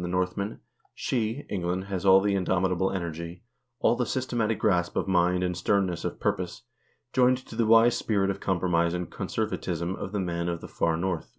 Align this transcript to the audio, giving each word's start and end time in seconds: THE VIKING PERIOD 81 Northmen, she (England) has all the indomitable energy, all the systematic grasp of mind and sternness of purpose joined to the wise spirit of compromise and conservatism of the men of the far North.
THE 0.00 0.04
VIKING 0.08 0.12
PERIOD 0.12 0.28
81 0.30 0.48
Northmen, 0.48 0.60
she 0.94 1.30
(England) 1.50 1.84
has 1.88 2.06
all 2.06 2.22
the 2.22 2.34
indomitable 2.34 2.90
energy, 2.90 3.42
all 3.80 3.96
the 3.96 4.06
systematic 4.06 4.58
grasp 4.58 4.96
of 4.96 5.06
mind 5.06 5.44
and 5.44 5.54
sternness 5.54 6.06
of 6.06 6.18
purpose 6.18 6.62
joined 7.12 7.36
to 7.44 7.54
the 7.54 7.66
wise 7.66 7.98
spirit 7.98 8.30
of 8.30 8.40
compromise 8.40 8.94
and 8.94 9.10
conservatism 9.10 9.94
of 9.96 10.12
the 10.12 10.20
men 10.20 10.48
of 10.48 10.62
the 10.62 10.68
far 10.68 10.96
North. 10.96 11.38